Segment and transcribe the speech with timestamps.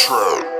[0.00, 0.59] trap.